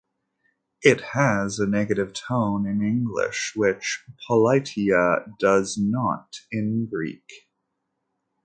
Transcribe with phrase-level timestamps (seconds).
[0.81, 7.29] It has a negative tone in English, which "politeia" does not in Greek.